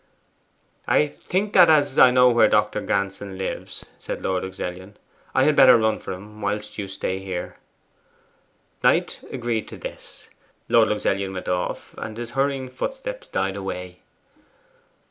[0.87, 4.97] 'I think that as I know where Doctor Granson lives,' said Lord Luxellian,
[5.35, 7.57] 'I had better run for him whilst you stay here.'
[8.83, 10.27] Knight agreed to this.
[10.67, 13.99] Lord Luxellian then went off, and his hurrying footsteps died away.